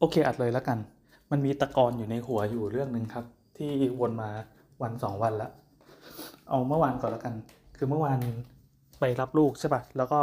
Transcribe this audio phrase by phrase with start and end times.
[0.00, 0.78] โอเคอัดเลยแล้วกัน
[1.30, 3.24] มันมีตะกอนอยู่ในหัวอยู่เรื่องหนึ่งครับ
[3.56, 4.30] ที่วนมา
[4.82, 5.50] วันสองวันละ
[6.48, 7.34] เอาเมื่อวานก่อนแล้วกัน
[7.76, 8.18] คือเมื่อวาน
[9.00, 10.20] ไปรับลูกใช่ปะแล้วก็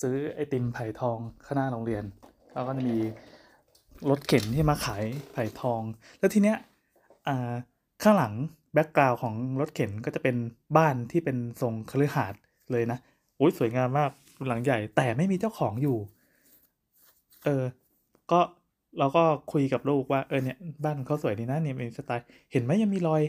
[0.00, 2.04] ซื้อไอติมไผ่ทองข้างหน้าโรงเรียน
[2.54, 2.96] แล้วก็มี
[4.10, 5.80] รถเข็นที่มาขายไผ่ทอง
[6.18, 6.56] แล้วทีเนี้ย
[8.02, 8.32] ข้างหลัง
[8.74, 10.36] แบ็กกราวของรถเข็นก็จะเป็น
[10.76, 12.40] บ้านที่เป็นทรงคฤหาสน์
[12.72, 12.98] เลยนะ
[13.36, 14.10] โอ้ยสวยงามมาก
[14.48, 15.98] หลังใหญ่แต่ไม่มีเจ้าของอยู่
[17.44, 17.64] เออ
[18.32, 18.40] ก็
[18.98, 23.22] เราก็คุยกับลูกว่าเออเนี่ยบ้านเขาสวยดีนะเนี่ยเป็นสไตล์เห็นไหมยังมีรอย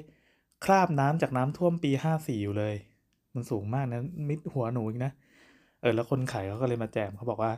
[0.66, 2.75] คราบน้ำจากน้ำท่วมปีห้าสี่อยู่เลย
[3.35, 5.11] มันสูงมากนะมิดหัวหนูอีกนะ
[5.81, 7.52] เออแล้วคนขายเขาก็เลยมาแจมเขาบอกว่า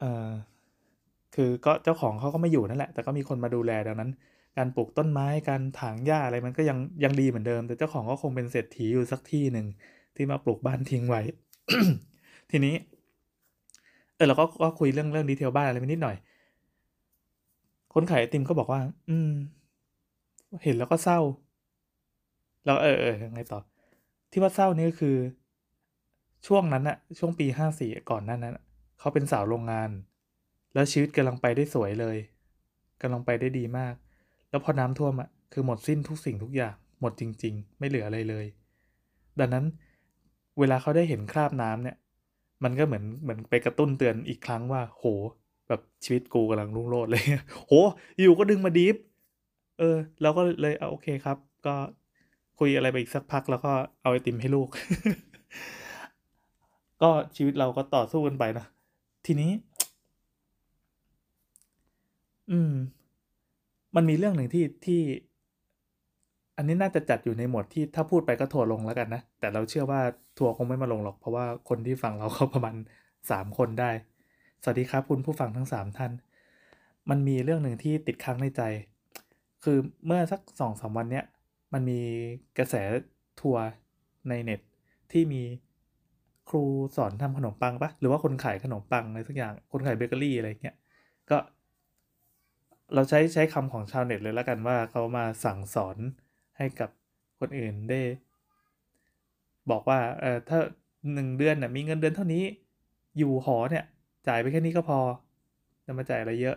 [0.00, 0.28] เออ
[1.34, 4.10] คือก็เจ้าของเขาก็ไม่อยู่นั่นแหละ แต่ก็มีคนมาดูแลดังนั้น
[4.56, 9.66] การปลูกต้นไม้การถางหญ้าอะไรมันก็ยังยังดีเหมือนเดิม แต่เจ้าของก็คงเป็นเศรษฐีอยู่สักที่หนึ่ง
[10.16, 11.22] ที่มาปลูกบ้านทิ้งไว้
[12.50, 12.74] ทีนี้
[14.16, 16.16] เออเราก็ก็คุยเรื่องเรื่องดีเทลบ้านอะไรไปนิดหน่อย
[17.94, 19.32] คนขายไอติมก็บอกว่า อืม
[20.62, 21.20] เห็นแล้วก็เศร้า
[22.64, 23.60] แล้วเออเออยังไงต่อ
[24.30, 25.16] ที่ว่าเศร้านี่ก็คือ
[26.46, 28.58] ช่วงนั้นอะช่วงปีห้าสี่ก่อนนั้นนั้น
[28.98, 29.90] เขาเป็นสาวโรงงาน
[30.74, 32.16] แล้วชีวิตกำลังไปได้สวยเลย
[33.02, 33.94] กำลังไปได้ดีมาก
[34.50, 38.46] แล้วพอน้ำท่วมอะคือหมดสิ้นทุกสิ่งทุกอย่าง หมดจริง ๆ ไม่เหลืออะไรเลย
[39.38, 39.64] ดังนั้น
[40.58, 41.96] เวลาเขาได้เห็นคราบน้ำเนี่ย
[42.64, 45.04] มันก็เหมือนเหมือนไปกระตุ้นเตือนอีกครั้งว่า โห
[45.68, 47.22] แบบชีวิตกูกำลังรุ่งโรจน์เลย
[47.68, 47.72] โห
[48.20, 48.96] อยู่ก็ดึงมาดีฟ
[49.78, 51.74] เออเราก็เลยเอาโอเคครับ ก็
[52.58, 54.68] คุยอะไรไปอีกสักพักแล้วก็เอาไอติมให้ลูก
[57.02, 58.66] ก็ชีวิตเราก็ต่อสู้กันไปนะ
[59.26, 59.50] ทีนี้
[62.50, 62.72] อืม
[63.96, 65.00] มันมีเรื่องหนึ่งที่ที่
[66.56, 70.00] อันนี้น่าจะจัดอยู่ในหมวดที่ถ้าพูดไปก็ทัวร์ลงแล้วกันนะ แต่เราเชื่อว่า
[70.38, 72.74] ทัวร์คงไม่มาลงหรอก เพราะว่าคนที่ฟังเราเขาประมาณ
[73.30, 73.90] สามคนได้
[74.62, 76.12] สวัสดีครับคุณผู้ฟังทั้งสามท่าน
[77.10, 78.62] มันมีเรื่องหนึ่งที่ติดค้างในใจ
[79.64, 81.24] คือเมื่อสักสองสามวันเนี้ย
[81.72, 82.00] มันมี
[82.58, 82.74] กระแส
[83.40, 83.64] ทัวร์
[84.28, 84.60] ในเน็ต
[85.12, 85.42] ที่มี
[86.48, 86.64] ครู
[86.96, 90.76] สอนทำขนมปังปะหรือว่าคนขายขนมปังอะไรสักอย่าง คนขายเบเกอรี่อะไรเงี้ย
[91.30, 91.38] ก็
[92.94, 95.96] เราใช้ใช้คำของชาวเน็ตเลยแล้วกันว่าเขามาสั่งสอน
[96.56, 96.90] ให้กับ
[97.38, 98.00] คนอื่นได้
[99.70, 100.58] บอกว่าเออถ้า
[101.14, 102.44] หนึ่งเดือนน่ะมีเงินเดือนเท่านี้
[103.18, 103.84] อยู่หอเนี่ย
[104.28, 104.98] จ่ายไปแค่นี้ก็พอ
[105.86, 106.56] จะมาจ่ายอะไรเยอะ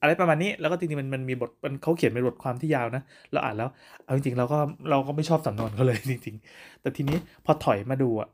[0.00, 3.02] อะไรประมาณนี้แล้วก็จริงๆมันมันมีบทมันเขาเขียนเป็นบทความที่ยาวนะ
[3.32, 3.68] เราอ่านแล้ว
[4.04, 4.58] เอาจริงๆเราก็
[4.90, 8.28] เราก็ไม่ชอบสำนวนเขาเลยจริง ๆ แต่ทีนี้พอถอยมาดูอะ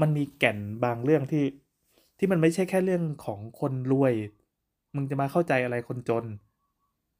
[0.00, 1.44] มันมีแก่นบางเรื่องที่
[2.18, 4.14] ที่มันไม่ใช่แค่เรื่องของคนรวย
[4.94, 6.24] มึงจะมาเข้าใจอะไรคนจน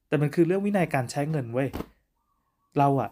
[0.09, 1.69] แต่มันคือเรื่องวินัยการใช้เงินเว้ย
[2.79, 3.11] เราอะ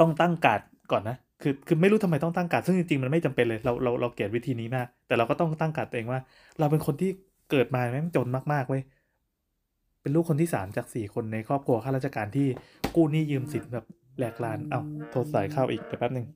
[0.00, 0.60] ต้องตั้งการ
[0.92, 6.20] ก่อนนะ คือคือไม่รู้ทำไมต้องตั้งการ์ดซึ่งจริงๆมันไม่จำเป็นเลยเราเราเราเกลียดวิธีนี้มาก แต่เราก็ต้องตั้งการ์ดตัวเองว่า
[6.58, 7.10] เราเป็นคนที่
[7.50, 8.82] เกิดมาแม่งจนมากๆเว้ย
[10.00, 12.48] เป็นลูกคนที่สามจากสี่คนในครอบครัวข้าราชการที่
[12.94, 13.86] กู้หนี้ยืมสินแบบ
[14.16, 14.80] แหลกลานเอา้า
[15.10, 16.26] โทรสายเข้าอีกเดี๋ยวแป๊บหนึ่ง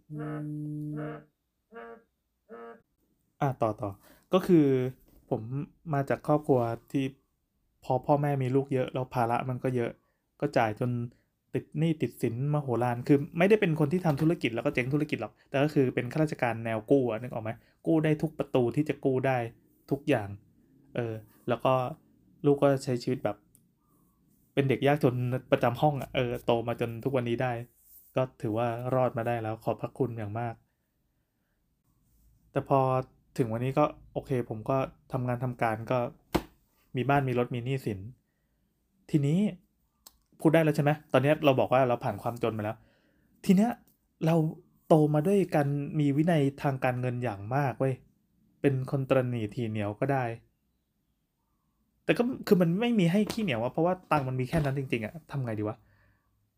[3.41, 3.91] อะต่อต่อ
[4.33, 4.67] ก็คือ
[5.31, 5.41] ผม
[5.94, 6.61] มาจากครอบครัว
[6.93, 7.05] ที่
[7.84, 9.91] พอพ่อแม่มีลูกเยอะแล้วภาระมันก็เยอะ
[10.41, 10.91] ก็จ่ายจน
[11.56, 17.50] ติดหนี้ติดสินมโหฬารคือไม่ได้เป็นคนที่ทำธุรกิจแล้วก็เจ๊งธุรกิจหรอก แต่ก็คือเป็นข้าราชการแนวกู้นึกออกไหม
[17.87, 19.39] กู้ได้ทุกประตูที่จะกู้ได้
[19.91, 20.28] ทุกอย่าง
[20.97, 21.15] เออ
[21.49, 21.72] แล้วก็
[22.44, 23.37] ลูกก็ใช้ชีวิตแบบ
[24.55, 25.15] เป็นเด็กยากจน
[25.53, 27.53] ประจำห้องอะเออโตมาจนทุกวันนี้ได้
[28.17, 30.55] ก็ถือว่ารอดมาได้แล้วขอบพระคุณอย่างมาก
[32.53, 32.81] แต่พอ
[33.38, 34.77] ถึงวันนี้ก็โอเค ผมก็
[35.12, 35.99] ทำงานทำการก็
[36.97, 37.99] มีบ้านมีรถมีหนี้สิน
[39.11, 39.38] ทีนี้
[40.41, 42.77] พูดได้แล้วใช่ไหมตอนนี้เราบอกว่าเราผ่านความจนมาแล้ว
[43.45, 43.71] ทีเนี้ย
[44.27, 44.37] เรา
[44.89, 45.67] โตมาด้วยกัน
[46.01, 47.95] มีวินัยทางการเงินอย่างมากเว้ย
[48.61, 50.25] เป็นคนตรณีทีเหนียวก็ได้
[52.05, 55.77] แต่ก็คือมันไม่มีให้ขี้เหนียวอะเพราะว่าตังค์มันมีแค่นั้นจริง ๆอะทำไงดีวะ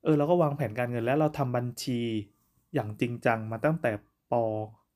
[0.04, 1.98] เออเราก็วางแผนการเงินแล้วเราทำบัญชี
[2.74, 3.90] อย่างจริงจังมาตั้งแต่
[4.32, 4.34] ป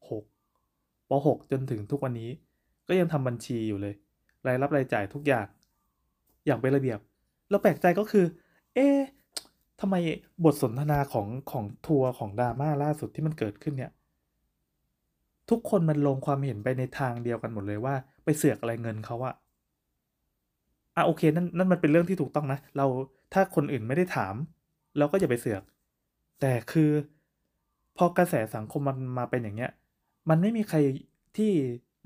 [0.09, 2.31] .6 ป .6 จนถึงทุกวันนี้
[2.89, 3.95] ก็ยังทำบัญชีอยู่เลย
[4.47, 5.47] รายรับรายจ่ายทุกอย่าง
[6.47, 6.99] อย่างเป็นระเบียบ
[7.51, 8.25] แล้วแปลกใจก็คือ
[8.75, 8.99] เอ๊ะ
[9.81, 9.95] ทำไม
[10.45, 13.93] บทสนทนาของของทัวร์ของดราม่าล่าสุดที่มันเกิดขึ้นเนี่ย
[15.51, 19.35] ทุกคนมันลงความเห็นไปในทางเดียวกันหมดเลยว่า ไปเสือกอะไรเงินเขาอะ
[20.97, 22.87] อะโอเคนั่นนั่นมันเป็นเรื่องที่ถูกต้องนะ เรา
[23.33, 24.35] ถ้าคนอื่นไม่ได้ถาม
[24.99, 25.63] เราก็อย่าไปเสือก
[26.41, 26.91] แต่คือ
[27.97, 29.71] พอกระแสสังคมมันมาเป็นอย่างเงี้ย
[30.31, 30.79] มันไม่มีใคร
[31.37, 31.51] ที่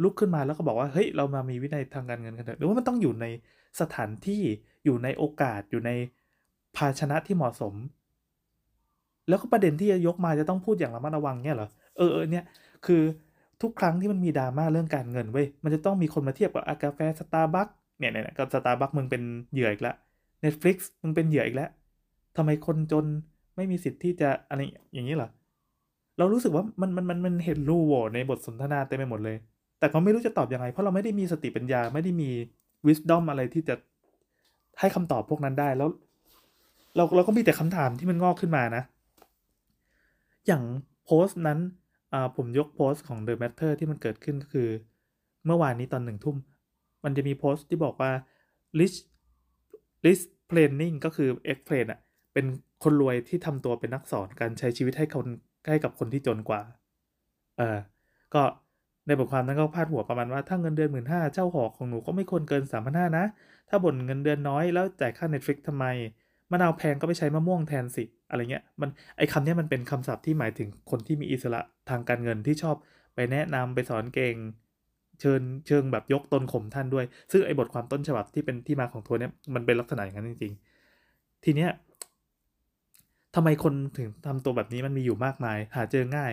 [0.02, 3.26] ลุกขึ้นมาแล้วก็บอกว่าเฮ้ยเรามามีวินัยทางการเงินกันเถอะหรือว่ามันต้องอยู่ใน
[3.80, 4.42] สถานที่
[4.84, 5.90] อยู่ในโอกาสอยู่ใน
[6.76, 7.74] ภาชนะที่เหมาะสม
[9.28, 12.44] แล้วก็ประเด็นที่จะยกมาจะต้องพูดอย่างระมัดระวังเนี่ยเหรอเออเออเนี่ย
[12.86, 13.02] คือ
[13.62, 17.68] ทุกครั้งที่มันมีดราม่าเรื่องการเงินเว้ยมันจะต้องมีคนมาเทียบกับอากาแฟสตาร์บัค
[17.98, 19.96] เนี่ยเนี่ยก็สตาร์บัคมึงเป็นเหยื่ออีกแล้ว
[20.44, 21.70] Netflix มึงเป็นเหยื่ออีกแล้ว
[22.36, 23.04] ทำไมคนจน
[23.56, 24.60] ไม่มีสิทธิ์ที่จะอะไร
[24.94, 25.30] อย่างนี้เหรอ
[26.18, 29.36] เรารู้สึกว่ามันมันมันมันเห็นรูโหว่ในบทสนทนาเต็มไปหมดเลย
[29.78, 32.30] แต่ก็ไม่รู้จะตอบยังไง เพราะเราไม่ได้มีสติปัญญาไม่ได้มี
[32.86, 33.74] wisdom อะไรที่จะ
[34.80, 35.88] ให้คำตอบพวกนั้นได้ แล้ว
[36.96, 38.82] เราเราก็มีแต่คำถามที่มันงอกขึ้นมานะ
[40.46, 40.62] อย่าง
[41.04, 41.58] โพสต์นั้น
[42.36, 44.68] ผมยกโพสต์ของ The Matter ที่มันเกิดขึ้นก็คือ
[45.46, 46.36] เมื่อวานนี้ตอนหนึ่งทุ่ม
[47.04, 48.10] มันจะมีโพสต์ที่บอกว่า
[48.78, 48.96] rich
[50.04, 52.00] rich planning ก็คือ explain อะ
[52.32, 52.46] เป็น
[52.84, 55.26] คนรวยที่ทำตัวเป็นนักสอนการใช้ชีวิตให้คน
[55.68, 56.60] ให้กับคนที่จนกว่า
[57.58, 57.78] เออ
[58.34, 58.42] ก็
[59.06, 63.24] ในบทความนั้นก็พาดหัวประมาณว่า ถ้าเงินเดือนหมื่นห้าเช่าหอของหนูก็ไม่ควรเกินสามพันห้านะ
[63.68, 65.86] ถ้าบ่นเงินเดือนน้อยแล้วจ่ายค่า Netflix ทำไม
[66.52, 71.60] มะนาวแพงก็ไปใช้มะม่วงแทนสิ อะไรเงี้ย มันไอคำนี้มันเป็นคำศัพท์ที่หมายถึงคนที่มีอิสระ
[71.90, 72.76] ทางการเงินที่ชอบ
[73.14, 74.36] ไปแนะนำไปสอนเก่ง
[75.20, 80.52] เชิญเชิงแบบยกตนข่มท่านด้วย ซึ่งไอบทความต้นฉบับที่เป็นที่มาของทัวร์เนี้ยมันเป็นลักษณะอย่างนั้นจริง
[80.98, 81.70] ๆ ทีเนี้ย
[83.34, 86.32] ทำไมคนถึงทำตัวแบบนี้มันมีอยู่มากมาย หาเจอง่าย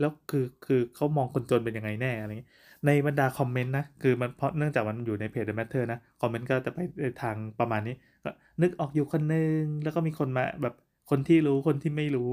[0.00, 2.50] แล้วคือคือเขามองคนจนเป็นยังไงแน่อะไรเงี้ย
[2.86, 6.78] ในบรรดาคอมเมนต์นะ คือมันเพราะเนื่องจากมันอยู่ในเพจ The Matter นะ คอมเมนต์ก็จะไป
[7.22, 7.94] ทางประมาณนี้
[8.24, 8.30] ก็
[8.62, 10.74] นึกออกอยู่คนนึง แล้วก็มีคนมาแบบ
[11.10, 12.30] คนที่รู้คนที่ไม่รู้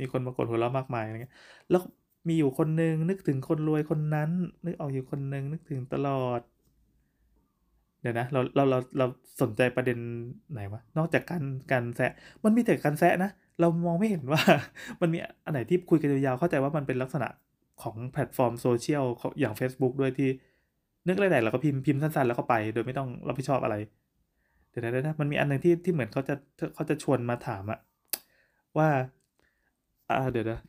[0.00, 1.34] มีคนมากดหัวเราะมากมายอะไรเงี้ย
[1.70, 1.80] แล้ว
[2.28, 4.30] มีอยู่คนนึงนึกถึงคนรวยคนนั้น
[4.66, 6.40] นึกออกอยู่คนนึงนึกถึงตลอด
[8.02, 9.06] เดี๋ยวนะเราเราเราเรา
[9.40, 9.98] สนใจประเด็น
[10.52, 12.12] ไหนวะนอกจากการการแซะ
[12.44, 13.30] มันมีแต่การแซะนะ
[13.60, 14.42] เรามองไม่เห็นว่า
[15.00, 17.28] มันมีอันไหนที่คุยกันยาวๆเข้าใจว่ามันเป็นลักษณะ
[17.82, 19.04] ของแพลตฟอร์มโซเชียล
[19.40, 20.30] อย่าง Facebook ด้วยที่
[21.06, 23.76] นึกอะไรไหนเราก็พิมพ์พิมพ์สั้นๆ แล้วก็ไป โดยไม่ต้องรับผิดชอบอะไร
[24.68, 26.34] เดี๋ยวนะมันมีอันหนึ่งที่ที่เหมือนเขาจะ
[26.74, 27.78] เขาจะชวนมาถามอะ
[28.78, 28.88] ว่า
[30.08, 30.60] อ่าเดี๋ยวนะ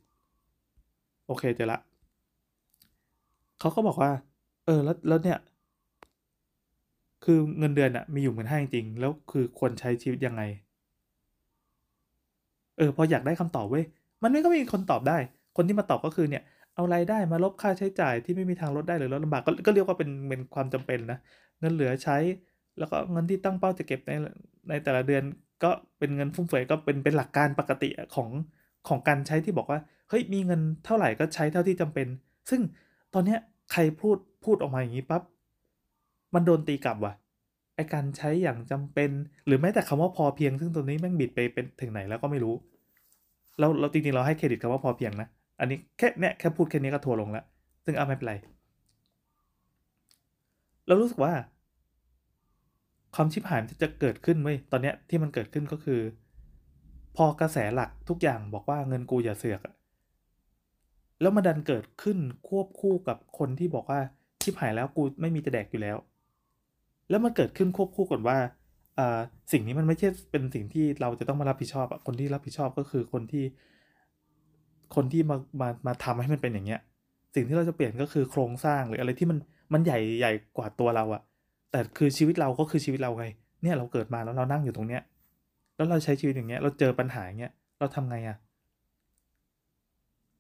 [1.27, 1.79] โอเคเจอละ
[3.59, 4.11] เขาก็บอกว่า
[4.65, 5.39] เออแล้วแล้วเนี่ย
[7.23, 10.41] คือเงินเดือนอะมีอยู่เหมือนให้จริง แล้วคือควรใช้ชีวิตยังไง
[12.77, 13.85] เออพออยากได้คำตอบเว้ย
[14.23, 15.17] มันไม่ก็มีคนตอบได้
[15.57, 16.43] คนที่มาตอบก็คือเนี่ย
[16.75, 21.19] เอารายได้มาลบค่าใช้จ่ายที่ไม่มีทางลดได้หรือลดลำบากก็ก็เรียกว่าเป็นเป็นความจำเป็นนะ
[21.59, 22.17] เงินเหลือใช้
[22.79, 24.11] แล้วก็เงินที่ตั้งเป้าจะเก็บใน
[24.69, 25.23] ในแต่ละเดือน
[25.63, 28.29] ก็เป็นเงินฟุ่มเฟือยก็เป็นเป็นหลักการปกติของ
[28.87, 29.79] ของการใช้ที่บอกว่า
[30.09, 32.07] เฮ้ยมีเงินเท่าไหร่ก็ใช้เท่าที่จำเป็น
[32.49, 32.61] ซึ่ง
[33.13, 33.39] ตอนเนี้ย
[33.71, 35.21] ใครพูดพูดออกมาอย่างนี้ปั๊บ
[36.33, 37.13] มันโดนตีกลับว่ะ
[37.75, 39.11] ไอการใช้อย่างจำเป็น
[39.45, 42.55] หรือแม้แต่คำว่าพอเพียง ซึ่งตัวนี้แม่งบิดไปเป็นถึงไหนแล้วก็ไม่รู้
[43.59, 45.27] เราเราจริงๆเราให้เครดิตคำว่าพอเพียงนะ
[45.61, 47.45] อันนี้แค่เนี่ยแค่พูดแค่นี้ก็ทัวลงแล้ว
[47.85, 48.35] ซึ่งเอาไม่เป็นไร
[50.87, 51.33] เรารู้สึกว่า
[53.15, 56.01] ความชิบหายจะเกิดขึ้นเว้ยตอนเนี้ยที่มันเกิดขึ้นก็คือ
[57.15, 59.61] พอกระแสหลักทุกอย่างบอกว่าเงินกูอย่าเสือก
[61.21, 62.17] แล้วมาดันเกิดขึ้น
[62.47, 63.99] ควบคู่กับคนที่บอกว่า
[64.41, 65.97] ชิบหายแล้วกูไม่มีจะแดกอยู่แล้ว
[67.09, 68.37] แล้วมันเกิดขึ้นควบคู่กับว่า
[69.51, 73.43] สิ่งนี้มันไม่ใช่เป็นสิ่งที่เราจะต้องมารับผิดชอบอะคนที่รับผิดชอบก็คือคนที่
[74.95, 76.81] คนที่มามามาทำให้มันเป็นอย่างเงี้ย
[77.35, 79.37] สิ่งที่เราจะเปลี่ยนก็คือโครงสร้างหรืออะไรที่มัน
[79.73, 81.21] มันใหญ่ใหญ่กว่าตัวเราอะ
[81.71, 83.25] แต่คือชีวิตเราก็คือชีวิตเราไง
[83.63, 85.01] เนี่ยเราเกิดมาแล้วเรานั่งอยู่ตรงเนี้ย
[85.75, 88.37] แล้วเราใช้ชีวิตอย่างเงี้ย เราเจอปัญหาอย่างเงี้ยเราทำไงอะ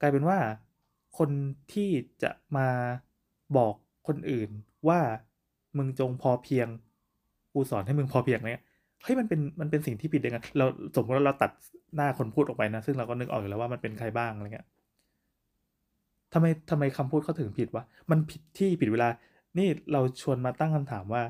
[0.01, 0.37] กลายเป็นว่า
[1.17, 1.29] คน
[1.73, 1.89] ที่
[2.23, 2.67] จะมา
[3.57, 3.73] บอก
[4.07, 4.49] คนอื่น
[4.87, 4.99] ว่า
[5.77, 6.67] มึงจงพอเพียง
[7.53, 8.63] กูสอนให้มึงพอเพียงเนี่ย
[9.03, 10.65] เฮ้ยมันเป็นมันเป็นสิ่งที่ผิดยังไงเรา
[10.95, 11.51] สมมติว่าเราตัด
[11.95, 14.67] หน้าคนพูดออกไปนะ ซึ่งเราก็นึกออกอยู่แล้วว่ามันเป็นใครบ้างอะไรเงี้ย
[16.33, 19.09] ทำไมทำไมคำพูดเขาถึงผิดวะมันผิดที่ผิดเวลา
[19.57, 21.23] นี่เราชวนมาตั้งคำถามว่า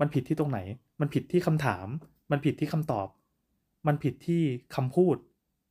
[0.00, 0.60] มันผิดที่ตรงไหน
[1.00, 1.86] มันผิดที่คำถาม
[2.30, 3.08] มันผิดที่คำตอบ
[3.86, 4.42] มันผิดที่
[4.76, 5.16] คำพูด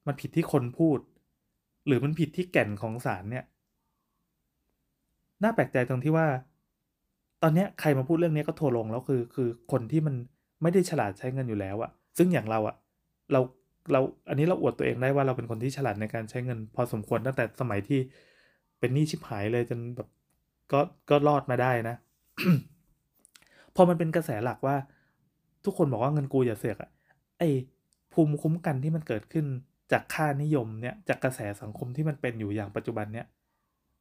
[0.07, 0.99] มันผิดที่คนพูด
[1.87, 3.45] หรือมันผิดที่แก่นของสารเนี่ย
[5.43, 6.27] น่าแปลกใจตรงที่ว่า
[7.41, 10.15] ตอนนี้ใครมาพูดเรื่องนี้ก็โทรลงแล้วคือ คือคนที่มัน
[10.61, 12.75] ไม่ได้ฉลาดใช้เงินอยู่แล้วอะซึ่งอย่างเราอะ
[13.31, 13.41] เรา
[13.91, 13.99] เรา
[14.29, 17.99] อันนี้เราอวดตัวเองได้ว่าเราเป็นคนที่ฉลาดในการใช้เงิน พอสมควรตั้งแต่สมัยที่
[18.79, 20.07] เป็นหนี้ชิบหายเลยจนแบบ
[20.71, 21.95] ก็ก็รอดมาได้นะ
[23.75, 24.75] พอมันเป็นกระแสหลักว่า
[25.65, 26.89] ทุกคนบอกว่าเงินกูอย่าเสกอะ
[27.39, 27.43] ไอ
[28.13, 29.45] ภูมิคุ้มกันที่มันเกิดขึ้น
[29.91, 33.25] จากค่านิยมเนี่ยจากกระแสสังคมที่มันเป็นอยู่อย่างปัจจุบันเนี่ย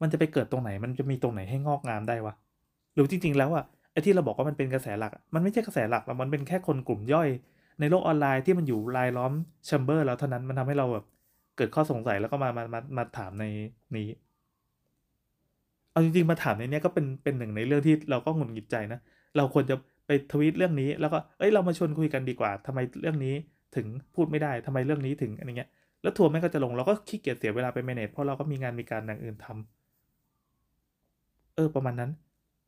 [0.03, 2.35] มันจะไปเกิดตรงไหน มันจะมีตรงไหนให้งอกงามได้วะ
[2.95, 7.29] หรือจริง ๆ แล้วอะไอที่เราบอกว่ามันเป็นกระแสหลัก มันไม่ใช่กระแสหลักแล้วมันเป็นแค่คนกลุ่มย่อย
[7.81, 9.33] ในโลกออนไลน์ที่มันอยู่รายล้อม
[9.67, 11.05] แชมเบอร์แล้วเท่านั้นมันทำให้เราแบบ
[11.57, 13.45] เกิดข้อสงสัยแล้วก็มามามามาถามใน
[13.97, 14.09] นี้
[15.91, 19.01] เอาจริงๆมาถามในนี้ก็เป็นเป็นหนึ่งในเรื่องที่เราก็หงุดหงิดใจนะ
[19.37, 19.77] เราควรจะ
[20.07, 23.35] ไปทวีตเรื่องนี้ แล้วก็เอ้ยเรามาชวนคุยกันดีกว่าทำไมเรื่องนี้
[23.77, 25.71] ถึงพูดไม่ได้ทำไมเรื่องนี้ถึงอะไรเงี้ย
[26.03, 32.11] แล้วทัวร์แม่ก็จะลงเราก็ขี้เกียจเสียเวลาไปแมเนจเพราะเราก็มีงานมีการอย่างอื่นทำเออประมาณนั้น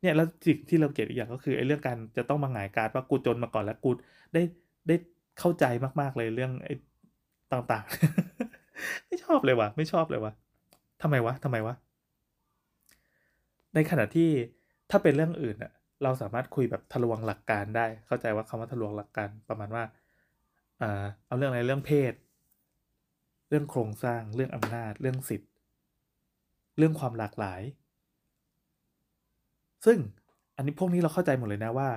[0.00, 3.90] เนี่ยแล้วสิ่งที่เราเกลียดอีกอย่างก็คือไอ้เรื่องการจะต้องมาหงายการว่ากูจนมาก่อนแล้วกู
[4.34, 4.42] ได้
[4.88, 4.96] ได้
[5.38, 5.64] เข้าใจ
[6.00, 6.74] มาก ๆ เลยเรื่องไอ้
[7.52, 10.32] ต่างๆ ไม่ชอบเลยว่ะ ไม่ชอบเลยว่ะ
[11.02, 11.74] ทำไมวะทำไมวะ
[13.74, 14.30] ในขณะที่
[14.90, 19.84] ถ้าเป็นเรื่องอื่นอะเราสามารถคุยแบบทะลวงหลักการได้ เข้าใจว่าคำว่าทะลวงหลักการประมาณว่า
[21.26, 22.14] เอาเรื่องอะไรเรื่องเพศ
[23.48, 25.50] เรื่องโครงสร้าง เรื่องอำนาจ เรื่องสิทธิ์
[26.78, 27.60] เรื่องความหลากหลาย
[29.86, 29.98] ซึ่ง
[30.56, 31.88] อันนี้พวกนี้เราเข้าใจหมดเลยนะว่า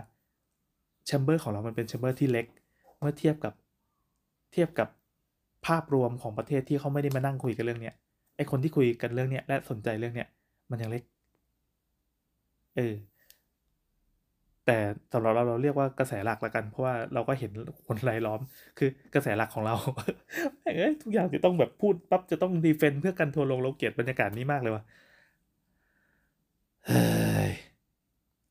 [1.05, 2.45] chamber ของเรามันเป็น chamber ที่เล็ก
[2.99, 3.53] เมื่อเทียบกับ
[4.53, 4.89] เทียบกับ
[5.67, 7.95] ภาพรวมของประเทศที่เขาไม่ได้มานั่งคุยกันเรื่องเนี้ย
[8.35, 10.27] ไอคนที่คุยกันเรื่องเนี้ยและสนใจเรื่องเนี้ย
[10.71, 11.03] มันยังเล็ก
[12.75, 12.95] เออ
[14.65, 14.77] แต่
[15.13, 17.51] สำหรับเราเราเรียกว่ากระแสหลักละกัน เพราะว่าเราก็เห็น
[17.87, 18.39] คนรายล้อม
[18.77, 19.75] คือกระแสหลักของเรา
[20.63, 24.83] เอ้ยทุกอย่างจะต้องแบบพูดปั๊บจะต้องดีเฟนต์เพื่อกันทัวร์ลงเราเกลียดบรรยากาศนี้มากเลยว่ะ
[26.87, 27.01] เฮ้
[27.49, 27.51] ย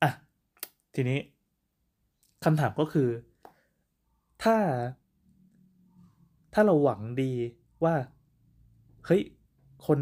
[0.01, 0.09] อะ
[0.95, 1.17] ทีนี้
[2.43, 3.07] คำถามก็คือ
[4.43, 4.57] ถ้า
[6.53, 7.31] ถ้าเราหวังดี
[7.83, 7.95] ว่า
[9.05, 9.21] เฮ้ย
[9.87, 9.99] คน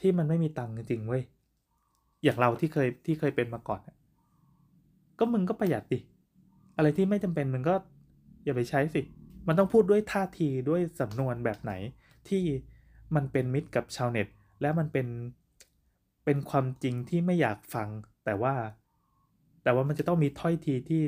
[0.00, 1.22] ที่มันไม่มีตังค์จริงเว้ย
[2.22, 3.80] อย่างเราที่เคยที่เคยเป็นมาก่อน
[5.18, 5.98] ก็มึงก็ประหยัดดิ
[6.76, 7.74] อะไรที่ไม่จำเป็นมึงก็
[8.44, 9.02] อย่าไปใช้สิ
[9.48, 11.72] มันต้องพูดด้วยท่าทีด้วยสำนวนแบบไหน
[12.28, 12.42] ที่
[13.14, 14.28] มันเป็นมิตรกับชาวเน็ต
[14.60, 15.06] และมันเป็น
[16.24, 17.88] เป็นความจริงที่ไม่อยากฟัง
[18.24, 18.54] แต่ว่า
[19.62, 21.02] แต่ว่ามันจะต้องมีถ้อยทีที่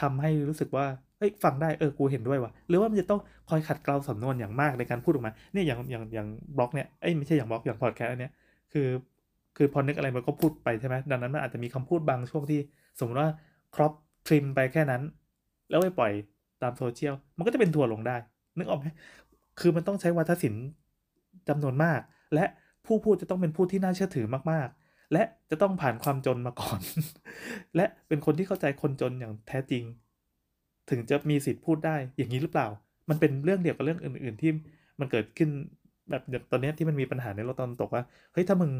[0.00, 0.86] ทำให้รู้สึกว่า
[1.20, 8.32] เฮ้ยฟังได้เออกูเห็นด้วยว่ะหรือว่ามันจะต้องคอยขัดเกลาสำนวนอย่างมากในการพูดออกมาเนี่ยอย่างอย่างอย่างบล็อกเนี่ยเอ้ยไม่ใช่อย่างบล็อกอย่างพอดแคสต์อันเนี้ย
[8.72, 8.88] คือ
[9.56, 12.60] คือพอนึกอะไรมันก็พูดไปใช่ไหมดังนั้นมันอาจจะมีคำพูดบางช่วงที่
[12.98, 13.30] สมมติว่า
[13.74, 13.92] ครอป
[14.26, 15.02] ทริมไปแค่นั้น
[15.70, 16.12] แล้วไปปล่อย
[16.62, 18.16] ตามโซเชียลมันก็จะเป็นทัวลงได้
[18.58, 18.86] นึกออกไหม
[19.60, 20.66] คือมันต้องใช้วัฒนศิลป์
[21.48, 22.00] จำนวนมาก
[22.34, 22.44] และ
[22.86, 26.80] ผู้พูดจะต้องเป็นผู้ที่น่าเชื่อถือมากๆ และจะต้องผ่านความจนมาก่อน
[27.76, 29.84] และเป็นคนที่เข้าใจคนจนอย่างแท้จริง
[30.90, 32.68] ถึงจะมีสิทธิ์พูดได้อย่างนี้หรือเปล่า
[33.10, 34.50] มันเป็นเรื่องเดียวกับเรื่องอื่น ๆ ที่
[35.00, 35.50] มันเกิดขึ้น
[36.10, 38.70] แบบตอนนี้ที่มันมีปัญหาในโลกตอนตกว่าเฮ้ยถ้ามึง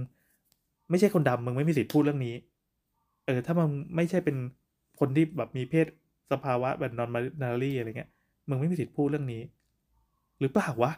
[0.90, 2.34] ไม่ใช่คนดำมึงไม่มีสิทธิ์พูดเรื่องนี้
[3.26, 4.36] เออถ้ามึงไม่ใช่เป็น
[5.00, 5.86] คนที่แบบมีเพศ
[6.32, 8.10] สภาวะแบบนอนมานารีอะไรเงี้ย
[8.48, 9.42] มึงไม่มีสิทธิ์พูดเรื่องนี้
[10.40, 10.92] หรือเปล่าวะ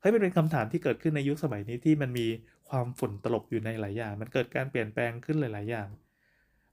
[0.00, 2.26] เฮ้ยมันเป็นคำถามที่เกิดขึ้นในยุคสมัยนี้ที่มันมี
[2.68, 5.88] ความฝุ่นตลบอยู่ในหลายอย่าง มันเกิดการเปลี่ยนแปลงขึ้นหลาย ๆ อย่าง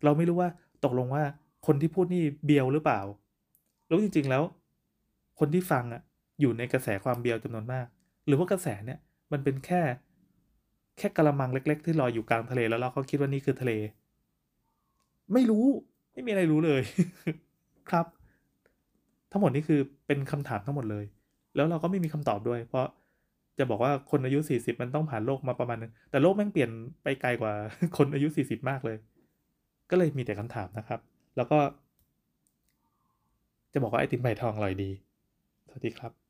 [0.03, 0.49] เราไม่รู้ว่า
[0.83, 1.23] ตกลงว่า
[1.65, 3.01] คนที่พูดนี่เบียวหรือเปล่า
[3.87, 4.43] แล้วจริงๆแล้ว
[5.39, 6.01] คนที่ฟังอะ
[6.41, 7.85] อยู่ในกระแสความเบียวจำนวนมาก
[8.27, 8.99] หรือว่ากระแสเนี่ย
[9.31, 9.81] มันเป็นแค่
[10.97, 13.71] แค่กระมังเล็ก ๆ ที่ลอยอยู่กลางทะเลแล้วเราก็คิดว่านี่คือทะเล
[15.33, 15.65] ไม่รู้
[16.13, 16.81] ไม่มีอะไรรู้เลย
[17.89, 18.05] ครับ
[19.31, 21.05] ทั้งหมดนี้คือเป็นคำถามทั้งหมดเลย
[21.55, 22.85] แล้วเราก็ไม่มีคำตอบด้วย เพราะ
[23.59, 26.71] จะบอกว่าคนอายุ 40 มันต้องผ่านโลกมาประมาณนึงแต่โลกแม่งเปลี่ยน
[27.03, 27.53] ไปไกลกว่า
[27.97, 28.97] คนอายุ 40 มากเลย
[29.89, 30.99] ก็เลยมีแต่คำถามนะครับ
[31.39, 31.59] แล้วก็
[33.73, 34.89] จะบอกว่าไอติมใบทองอร่อยดี
[35.67, 36.28] สวัสดีครับ